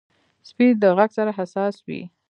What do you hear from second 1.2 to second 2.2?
حساس وي.